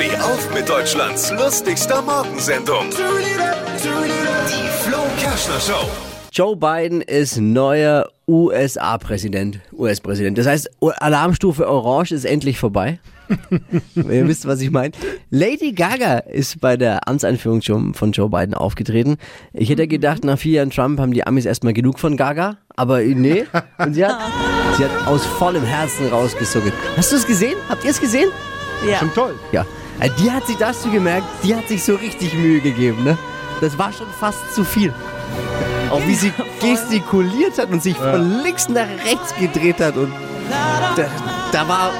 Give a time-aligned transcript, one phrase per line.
[0.00, 2.86] Steh auf mit Deutschlands lustigster Morgensendung.
[2.88, 5.90] Die Flo Kerschner Show.
[6.32, 9.60] Joe Biden ist neuer USA-Präsident.
[9.74, 10.38] US-Präsident.
[10.38, 12.98] Das heißt, Alarmstufe Orange ist endlich vorbei.
[13.94, 14.92] Ihr wisst, was ich meine.
[15.28, 19.18] Lady Gaga ist bei der Amtseinführung von Joe Biden aufgetreten.
[19.52, 22.56] Ich hätte gedacht, nach vier Jahren Trump haben die Amis erstmal genug von Gaga.
[22.74, 23.44] Aber nee.
[23.76, 24.16] Und sie hat,
[24.78, 26.72] sie hat aus vollem Herzen rausgesungen.
[26.96, 27.58] Hast du es gesehen?
[27.68, 28.30] Habt ihr es gesehen?
[28.88, 28.96] Ja.
[28.96, 29.34] Schon toll.
[29.52, 29.66] Ja.
[30.00, 33.04] Also Die hat sich, das hast du gemerkt, die hat sich so richtig Mühe gegeben,
[33.04, 33.18] ne?
[33.60, 34.92] Das war schon fast zu viel.
[35.90, 40.12] Auch wie sie gestikuliert hat und sich von links nach rechts gedreht hat und
[40.96, 41.04] da,
[41.52, 41.92] da war,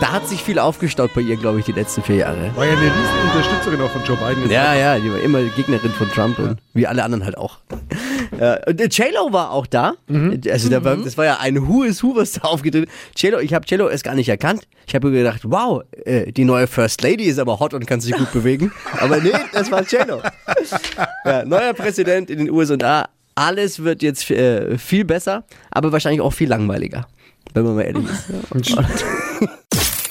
[0.00, 2.50] da hat sich viel aufgestaut bei ihr, glaube ich, die letzten vier Jahre.
[2.56, 4.50] War ja eine riesen Unterstützerin auch von Joe Biden.
[4.50, 7.58] Ja, ja, die war immer Gegnerin von Trump und wie alle anderen halt auch.
[8.40, 9.94] Ja, und äh, J-Lo war auch da.
[10.50, 13.52] Also da war, das war ja ein Who is Who, was da aufgetreten J-Lo, ich
[13.52, 14.66] habe J-Lo erst gar nicht erkannt.
[14.86, 18.00] Ich habe mir gedacht, wow, äh, die neue First Lady ist aber hot und kann
[18.00, 18.72] sich gut bewegen.
[19.00, 20.20] Aber nee, das war J-Lo.
[21.24, 23.08] Ja, neuer Präsident in den USA.
[23.34, 27.06] Alles wird jetzt äh, viel besser, aber wahrscheinlich auch viel langweiliger.
[27.54, 28.04] Wenn man mal ehrlich
[28.54, 28.76] ist.